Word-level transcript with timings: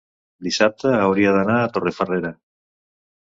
dissabte 0.45 0.93
hauria 0.99 1.35
d'anar 1.35 1.57
a 1.65 1.69
Torrefarrera. 1.75 2.31